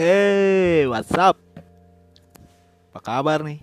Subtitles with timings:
[0.00, 1.36] Hey, what's up?
[2.88, 3.60] Apa kabar nih?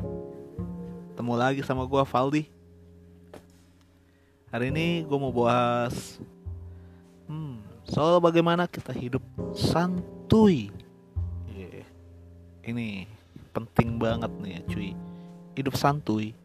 [1.10, 2.46] Ketemu lagi sama gua Valdi.
[4.53, 6.21] Hari ini gue mau bahas
[7.26, 7.58] hmm,
[7.89, 9.26] soal bagaimana kita hidup
[9.58, 10.69] santuy.
[11.49, 11.89] Yeah.
[12.62, 13.10] Ini
[13.49, 14.90] penting banget nih ya cuy.
[15.58, 16.38] Hidup santuy.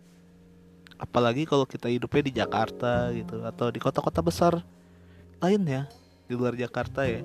[0.97, 4.65] Apalagi kalau kita hidupnya di Jakarta gitu atau di kota-kota besar
[5.37, 5.85] lainnya
[6.25, 7.21] di luar Jakarta ya.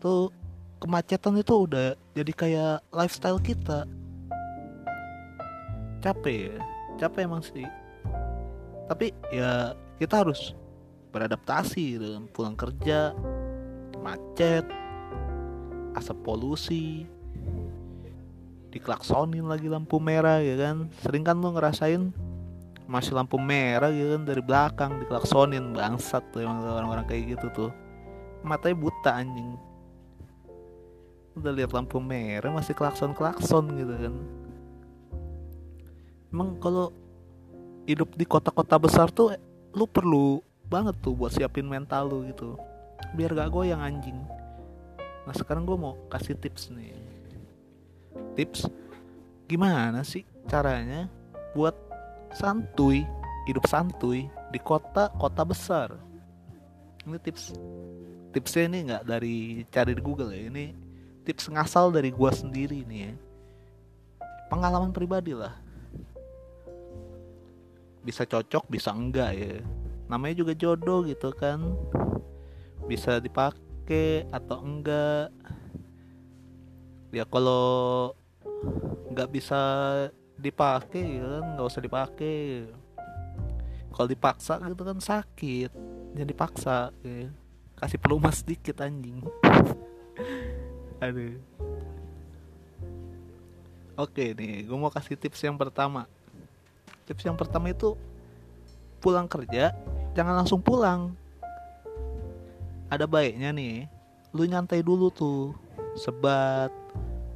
[0.00, 0.32] Tuh
[0.82, 3.86] kemacetan itu udah jadi kayak lifestyle kita.
[6.02, 6.58] Capek ya
[6.98, 7.66] capek emang sih.
[8.90, 10.52] Tapi ya kita harus
[11.14, 13.12] beradaptasi dengan pulang kerja
[14.02, 14.66] macet
[15.92, 17.04] asap polusi
[18.72, 20.90] diklaksonin lagi lampu merah ya kan?
[21.04, 22.10] Sering kan lu ngerasain
[22.90, 27.70] masih lampu merah gitu kan dari belakang diklaksonin bangsat tuh emang orang-orang kayak gitu tuh.
[28.42, 29.54] Matanya buta anjing
[31.32, 34.14] udah lihat lampu merah masih klakson klakson gitu kan.
[36.32, 36.92] Emang kalau
[37.88, 39.36] hidup di kota-kota besar tuh
[39.72, 42.56] lu perlu banget tuh buat siapin mental lu gitu.
[43.16, 44.16] Biar gak goyang anjing.
[45.28, 46.96] Nah sekarang gue mau kasih tips nih.
[48.36, 48.68] Tips
[49.48, 51.08] gimana sih caranya
[51.52, 51.76] buat
[52.32, 53.04] santuy
[53.44, 55.88] hidup santuy di kota-kota besar?
[57.04, 57.52] Ini tips.
[58.32, 59.36] Tipsnya ini nggak dari
[59.68, 60.72] cari di Google ya ini
[61.22, 63.12] tips ngasal dari gua sendiri nih ya.
[64.50, 65.54] Pengalaman pribadi lah.
[68.02, 69.62] Bisa cocok bisa enggak ya.
[70.10, 71.62] Namanya juga jodoh gitu kan.
[72.84, 75.30] Bisa dipakai atau enggak.
[77.14, 78.12] Ya kalau
[79.12, 79.60] nggak bisa
[80.40, 82.66] dipakai ya kan nggak usah dipakai
[83.92, 85.70] kalau dipaksa gitu kan sakit.
[86.12, 87.28] Jadi paksa ya.
[87.82, 89.18] kasih pelumas sedikit anjing
[91.02, 91.34] Aduh.
[93.98, 96.06] Oke nih, gue mau kasih tips yang pertama.
[97.10, 97.98] Tips yang pertama itu
[99.02, 99.74] pulang kerja
[100.14, 101.10] jangan langsung pulang.
[102.86, 103.90] Ada baiknya nih,
[104.30, 105.56] lu nyantai dulu tuh,
[105.98, 106.70] sebat,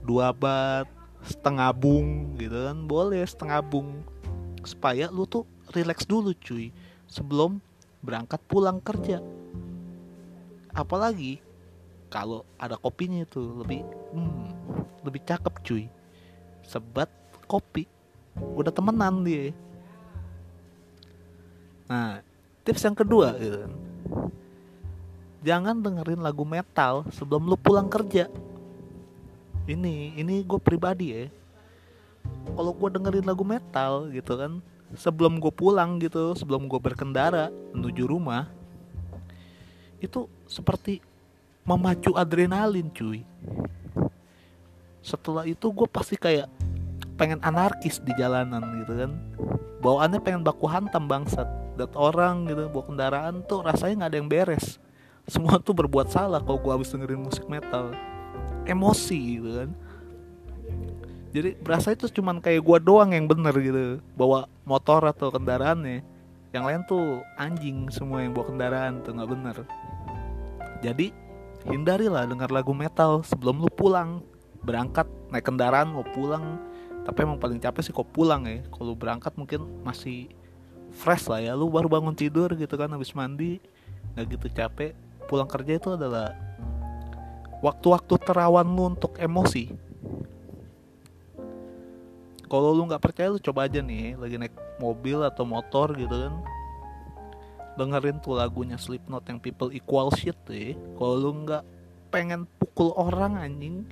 [0.06, 0.86] dua bat,
[1.26, 4.04] setengah bung gitu kan, boleh setengah bung,
[4.62, 5.42] supaya lu tuh
[5.72, 6.70] relax dulu cuy,
[7.08, 7.58] sebelum
[8.04, 9.18] berangkat pulang kerja.
[10.76, 11.40] Apalagi
[12.16, 13.84] kalau ada kopinya itu lebih
[14.16, 14.48] hmm,
[15.04, 15.84] lebih cakep cuy.
[16.64, 17.12] Sebat
[17.44, 17.84] kopi.
[18.56, 19.52] Udah temenan dia.
[21.92, 22.24] Nah
[22.64, 23.74] tips yang kedua gitu kan.
[25.46, 28.32] jangan dengerin lagu metal sebelum lu pulang kerja.
[29.68, 31.28] Ini ini gue pribadi ya.
[32.56, 34.64] Kalau gue dengerin lagu metal gitu kan
[34.96, 38.48] sebelum gue pulang gitu sebelum gue berkendara menuju rumah
[39.98, 41.02] itu seperti
[41.66, 43.26] memacu adrenalin cuy.
[45.02, 46.46] Setelah itu gue pasti kayak
[47.18, 49.12] pengen anarkis di jalanan gitu kan.
[49.82, 51.46] Bawaannya pengen baku hantam bangsat.
[51.76, 54.66] Dat orang gitu bawa kendaraan tuh rasanya nggak ada yang beres.
[55.26, 57.90] Semua tuh berbuat salah kalau gue habis dengerin musik metal.
[58.64, 59.70] Emosi gitu kan.
[61.34, 66.00] Jadi berasa itu cuman kayak gue doang yang bener gitu bawa motor atau kendaraannya.
[66.54, 67.04] Yang lain tuh
[67.36, 69.56] anjing semua yang bawa kendaraan tuh nggak bener.
[70.80, 71.25] Jadi
[71.70, 74.22] hindarilah dengar lagu metal sebelum lu pulang.
[74.62, 76.58] Berangkat naik kendaraan mau pulang.
[77.06, 78.62] Tapi emang paling capek sih kok pulang ya.
[78.70, 80.30] Kalau berangkat mungkin masih
[80.90, 81.52] fresh lah ya.
[81.54, 83.62] Lu baru bangun tidur gitu kan habis mandi
[84.14, 84.92] nggak gitu capek.
[85.26, 86.34] Pulang kerja itu adalah
[87.62, 89.74] waktu-waktu terawan lu untuk emosi.
[92.46, 96.34] Kalau lu nggak percaya lu coba aja nih lagi naik mobil atau motor gitu kan
[97.76, 100.72] dengerin tuh lagunya Slipknot yang People Equal Shit deh.
[100.96, 101.62] Kalau lu nggak
[102.08, 103.84] pengen pukul orang anjing,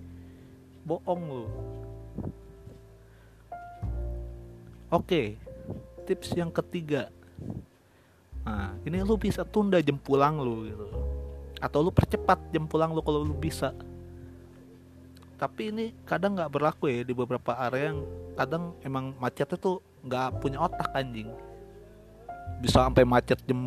[0.88, 1.46] bohong lu.
[4.88, 5.36] Oke,
[6.08, 7.12] tips yang ketiga.
[8.44, 10.86] Nah, ini lu bisa tunda jam pulang lu gitu.
[11.60, 13.72] Atau lu percepat jam pulang lu kalau lu bisa.
[15.34, 18.00] Tapi ini kadang nggak berlaku ya di beberapa area yang
[18.38, 21.28] kadang emang macetnya tuh nggak punya otak anjing
[22.64, 23.60] bisa sampai macet jam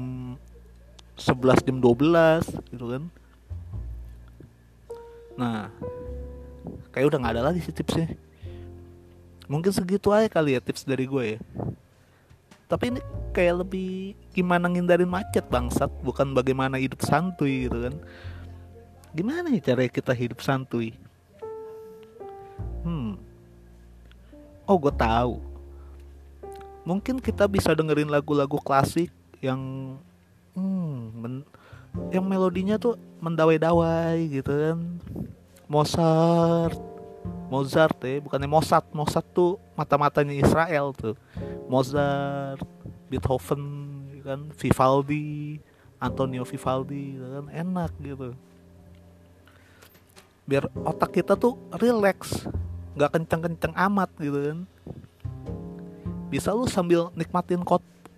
[1.17, 3.03] 11 jam 12 gitu kan.
[5.37, 5.69] Nah
[6.93, 8.13] kayak udah nggak ada lagi sih tipsnya.
[9.47, 11.39] Mungkin segitu aja kali ya tips dari gue ya.
[12.67, 12.99] Tapi ini
[13.31, 15.87] kayak lebih gimana ngindarin macet bangsat.
[16.03, 17.95] Bukan bagaimana hidup santuy gitu kan.
[19.15, 20.91] Gimana nih cara kita hidup santuy?
[22.83, 23.15] Hmm.
[24.67, 25.39] Oh gue tahu
[26.87, 29.11] mungkin kita bisa dengerin lagu-lagu klasik
[29.43, 29.59] yang
[30.55, 31.33] hmm, men,
[32.15, 34.79] yang melodinya tuh mendawai-dawai gitu kan.
[35.67, 36.79] Mozart
[37.51, 41.19] Mozart ya bukannya Mossad Mossad tuh mata-matanya Israel tuh.
[41.67, 42.63] Mozart
[43.11, 43.63] Beethoven
[44.15, 45.59] ya kan Vivaldi
[45.99, 48.31] Antonio Vivaldi ya kan enak gitu.
[50.47, 52.47] Biar otak kita tuh relax
[52.95, 54.59] nggak kenceng-kenceng amat gitu kan
[56.27, 57.63] bisa lu sambil nikmatin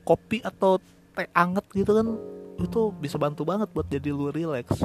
[0.06, 0.82] kopi atau
[1.14, 2.08] teh anget gitu kan
[2.60, 4.84] itu bisa bantu banget buat jadi lu relax.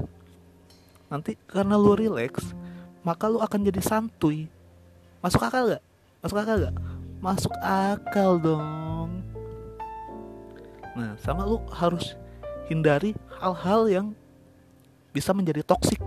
[1.09, 2.53] Nanti karena lu relax
[3.05, 4.49] maka lu akan jadi santuy.
[5.25, 5.85] Masuk akal gak
[6.21, 6.76] masuk akal gak
[7.25, 9.25] masuk akal dong.
[10.94, 12.12] Nah sama lu harus
[12.69, 14.06] hindari hal-hal yang
[15.17, 16.00] bisa menjadi toksik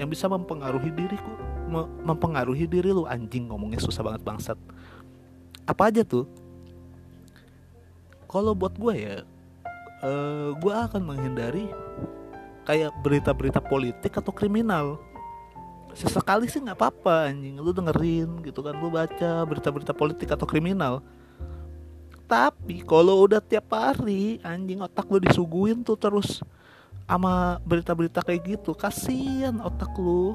[0.00, 1.32] yang bisa mempengaruhi diriku
[2.04, 3.04] mempengaruhi diri lu.
[3.04, 4.58] Anjing ngomongnya susah banget bangsat
[5.72, 6.28] apa aja tuh?
[8.28, 9.16] Kalau buat gue ya
[10.02, 11.66] uh, eh, gue akan menghindari
[12.66, 14.98] kayak berita-berita politik atau kriminal.
[15.92, 17.60] Sesekali sih nggak apa-apa anjing.
[17.60, 21.04] Lu dengerin gitu kan lu baca berita-berita politik atau kriminal.
[22.24, 26.40] Tapi kalau udah tiap hari anjing otak lu disuguhin tuh terus
[27.04, 30.32] sama berita-berita kayak gitu kasihan otak lu.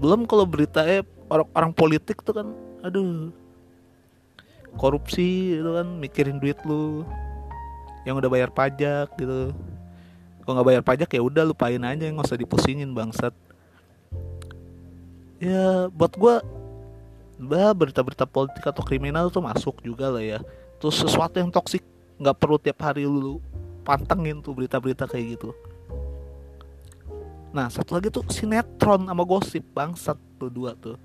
[0.00, 2.48] Belum kalau berita eh orang orang politik tuh kan
[2.80, 3.28] aduh
[4.76, 7.04] korupsi itu kan mikirin duit lu
[8.02, 9.54] yang udah bayar pajak gitu.
[10.42, 13.34] Kalau nggak bayar pajak ya udah lupain aja nggak usah dipusingin bangsat.
[15.38, 16.34] Ya buat gue
[17.42, 20.38] bah berita-berita politik atau kriminal tuh masuk juga lah ya.
[20.82, 21.82] Terus sesuatu yang toksik
[22.18, 23.38] nggak perlu tiap hari lu
[23.86, 25.54] pantengin tuh berita-berita kayak gitu.
[27.54, 30.98] Nah satu lagi tuh sinetron sama gosip bangsat tuh dua tuh.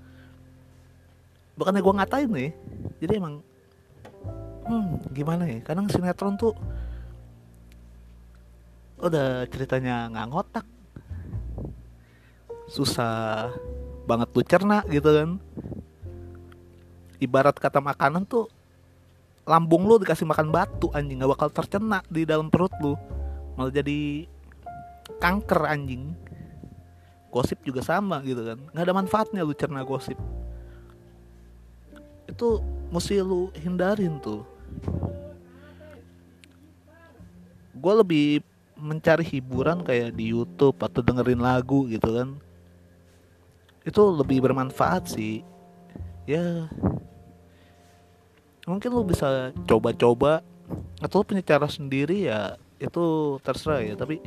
[1.54, 2.50] Bukannya gue ngatain nih
[3.02, 3.42] jadi emang
[4.68, 5.58] hmm, gimana ya?
[5.64, 6.52] Kadang sinetron tuh
[9.00, 10.66] udah ceritanya nggak ngotak.
[12.68, 13.48] Susah
[14.04, 15.30] banget tuh cerna gitu kan.
[17.18, 18.46] Ibarat kata makanan tuh
[19.48, 21.18] lambung lu dikasih makan batu anjing.
[21.18, 22.94] Nggak bakal tercerna di dalam perut lu.
[23.56, 24.28] Malah jadi
[25.18, 26.12] kanker anjing.
[27.32, 28.58] Gosip juga sama gitu kan.
[28.76, 30.18] Nggak ada manfaatnya lu cerna gosip.
[32.28, 32.60] Itu
[32.92, 34.57] mesti lu hindarin tuh
[37.78, 38.28] gue lebih
[38.78, 42.28] mencari hiburan kayak di YouTube atau dengerin lagu gitu kan.
[43.86, 45.42] Itu lebih bermanfaat sih.
[46.28, 46.68] Ya
[48.68, 50.44] mungkin lu bisa coba-coba
[51.00, 53.94] atau lu punya cara sendiri ya itu terserah ya.
[53.96, 54.20] Tapi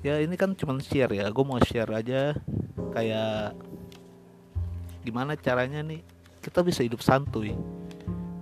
[0.00, 2.36] ya ini kan cuma share ya gue mau share aja
[2.92, 3.56] kayak
[5.04, 6.04] gimana caranya nih.
[6.40, 7.52] Kita bisa hidup santuy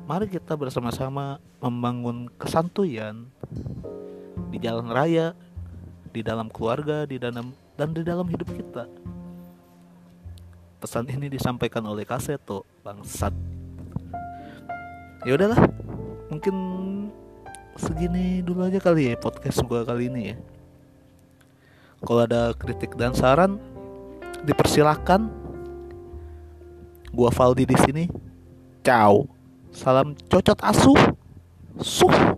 [0.08, 3.28] Mari kita bersama-sama membangun kesantuyan
[4.48, 5.36] di jalan raya,
[6.16, 8.88] di dalam keluarga, di dalam dan di dalam hidup kita.
[10.80, 13.36] Pesan ini disampaikan oleh Kaseto, bangsat.
[15.28, 15.60] Ya udahlah,
[16.32, 16.56] mungkin
[17.76, 20.36] segini dulu aja kali ya podcast gua kali ini ya.
[22.00, 23.60] Kalau ada kritik dan saran,
[24.40, 25.28] dipersilahkan.
[27.12, 28.04] Gua Valdi di sini.
[28.80, 29.37] Ciao.
[29.78, 31.14] Salam cocot asuh.
[31.78, 32.37] Suh.